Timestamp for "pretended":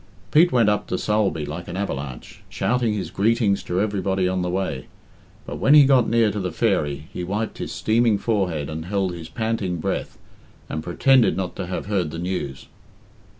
10.81-11.37